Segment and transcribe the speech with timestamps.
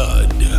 [0.00, 0.49] blood.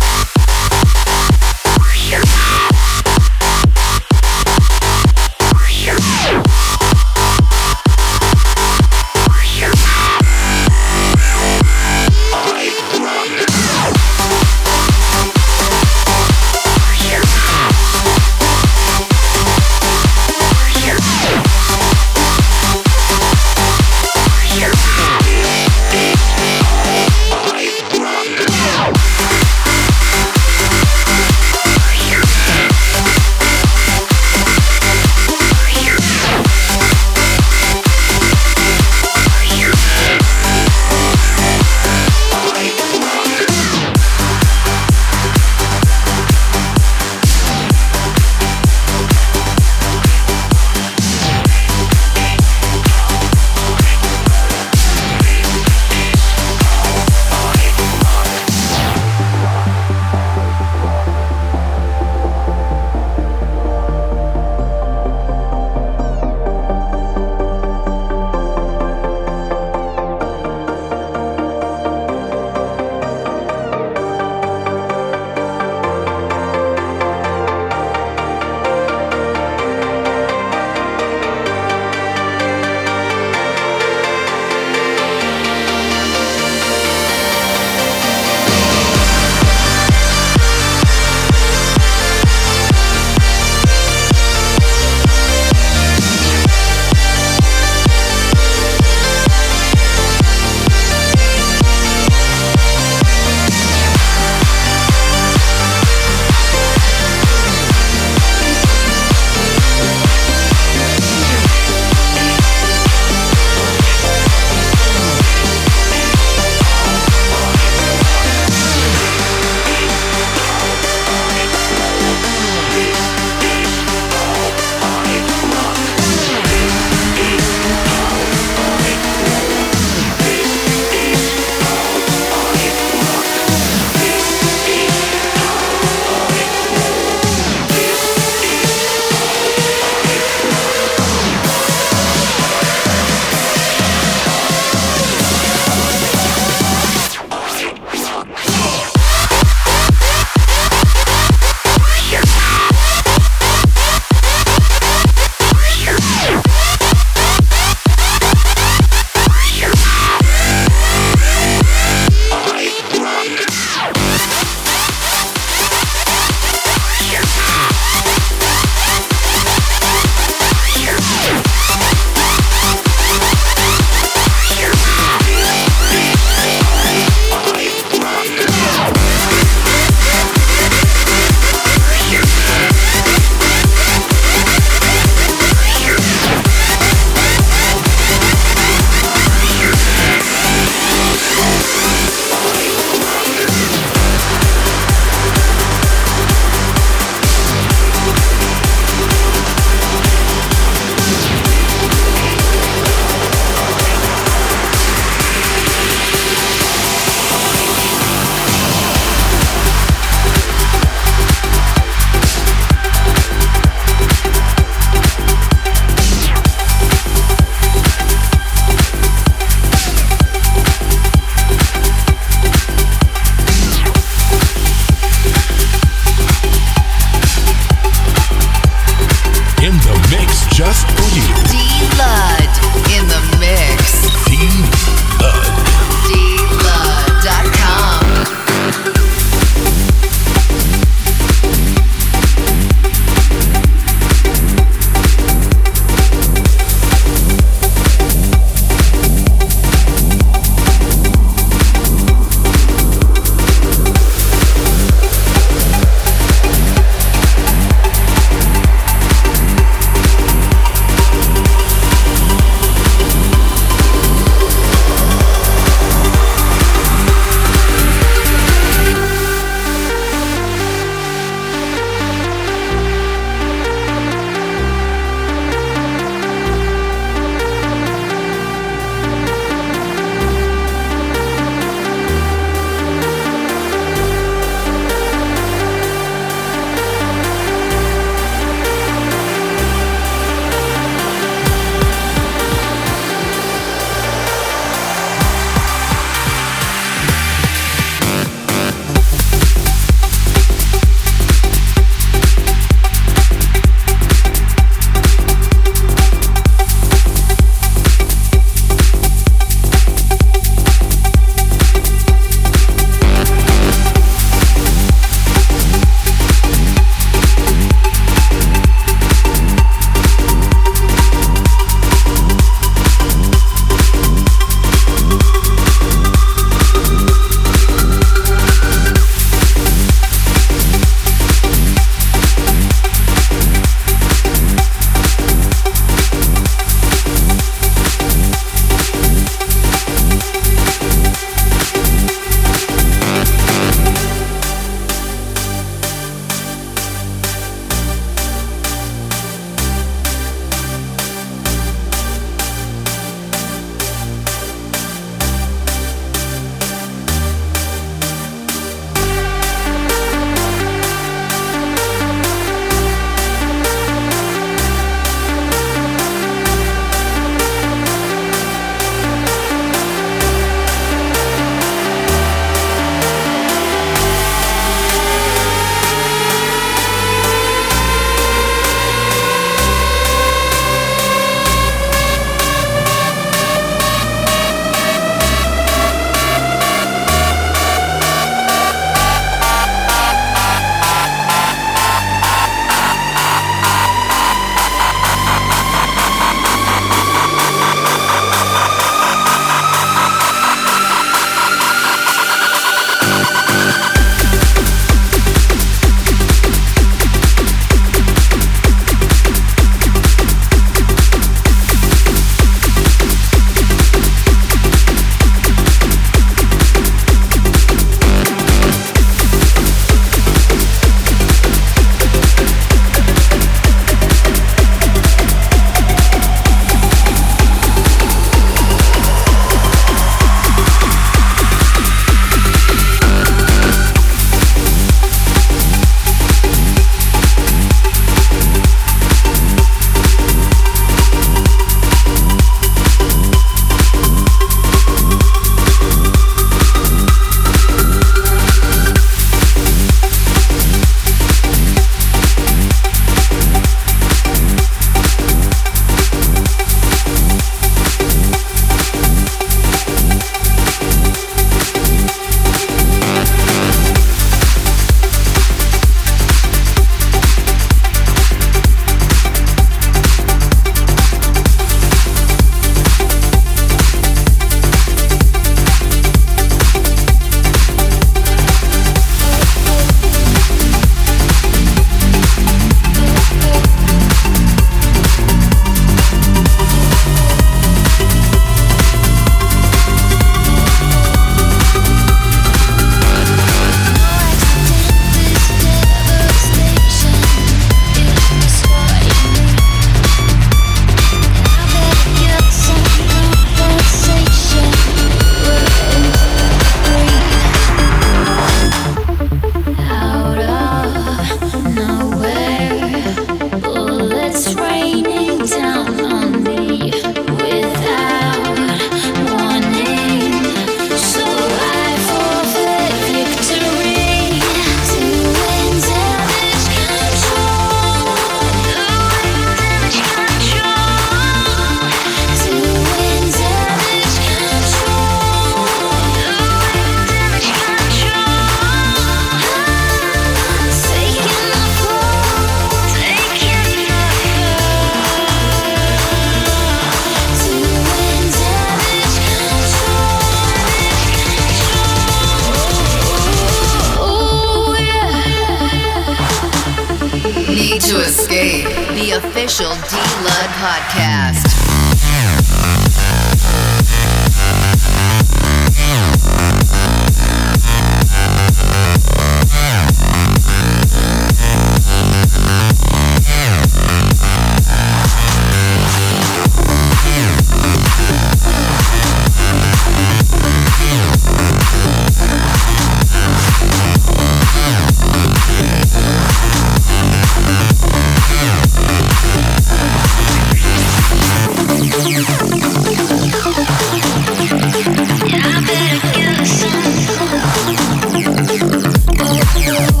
[599.71, 600.00] you.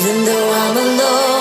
[0.00, 1.39] even though I'm alone.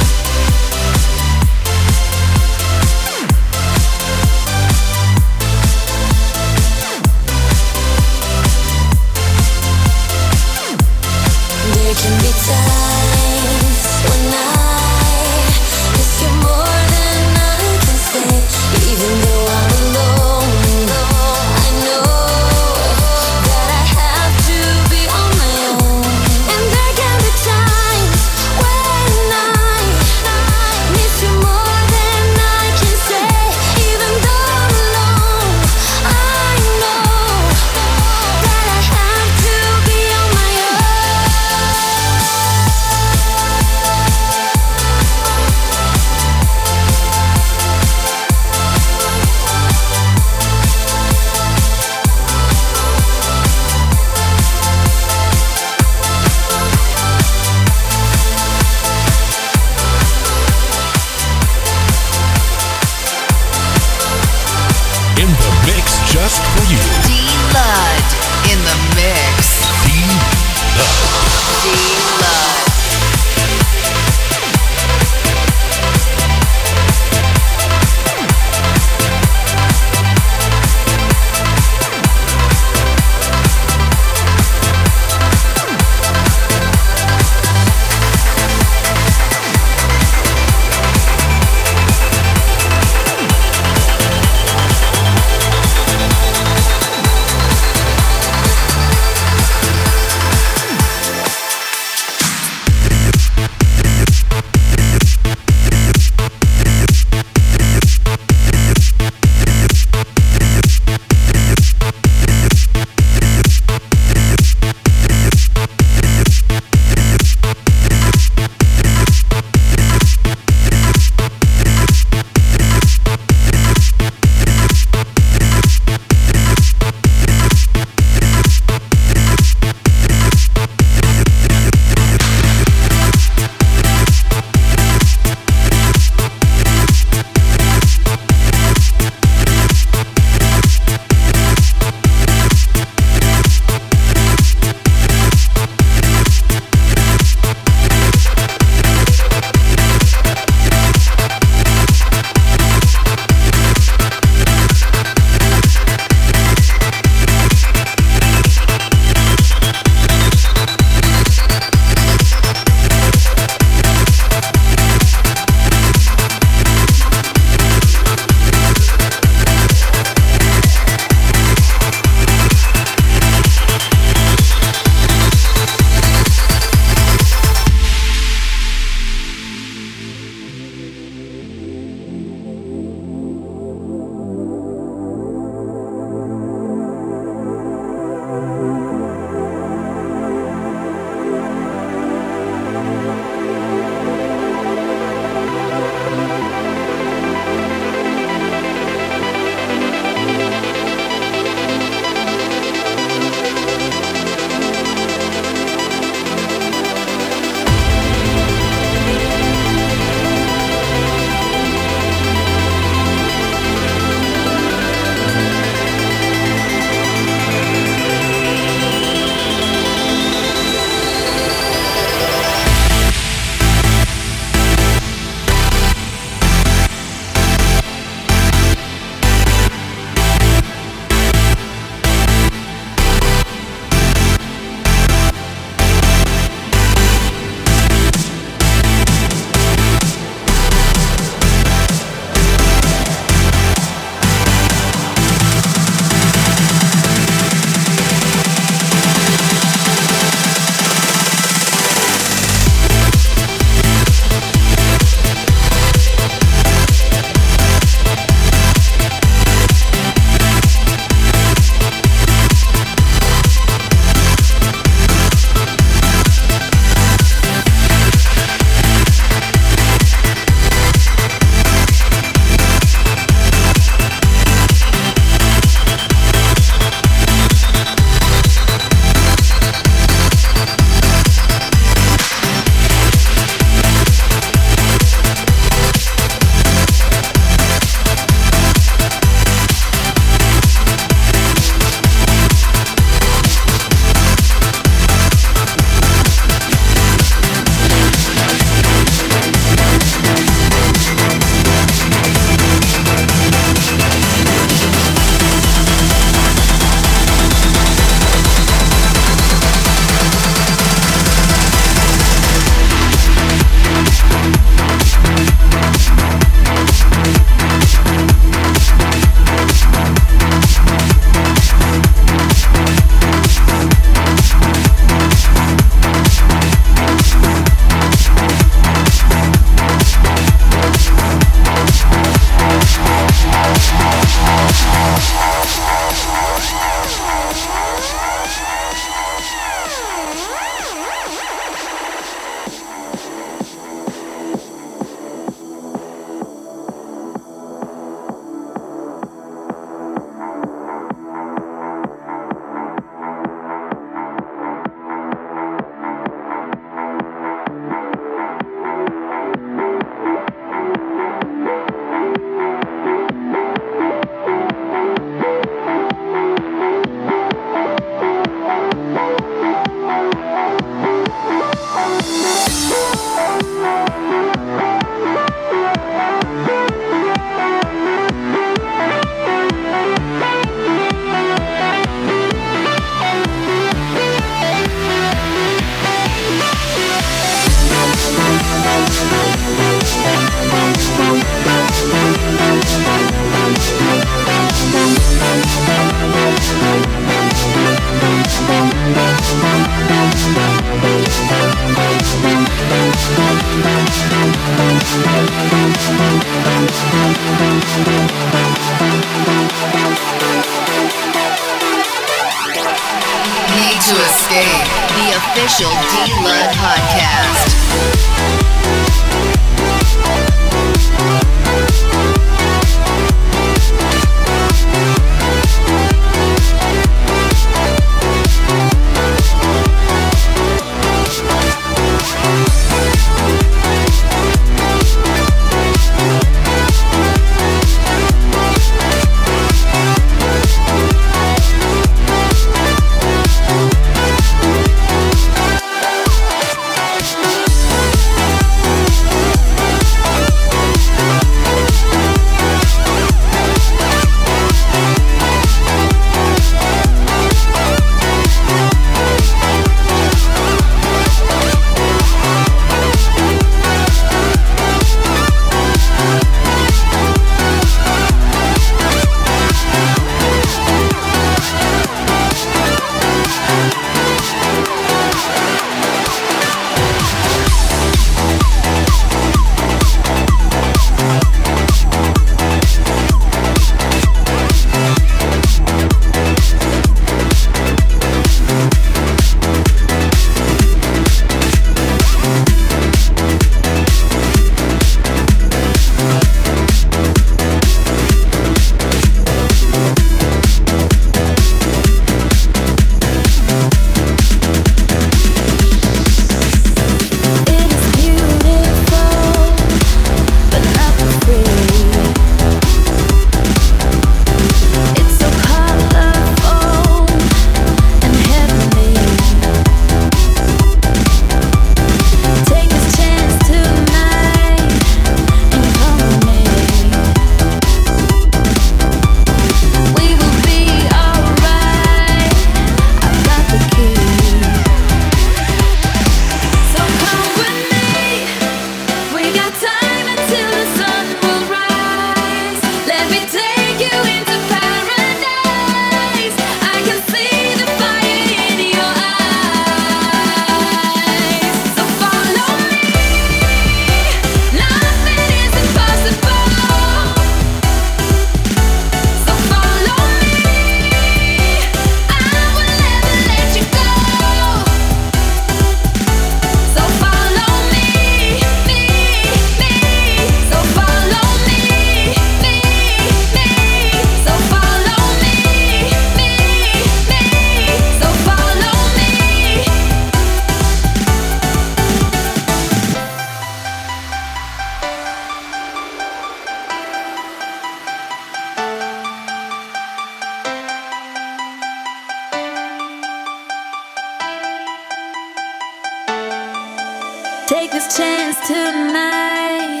[597.78, 600.00] Take this chance tonight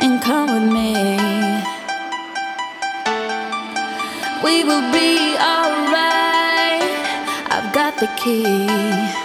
[0.00, 0.94] and come with me.
[4.42, 6.88] We will be alright.
[7.52, 9.23] I've got the key.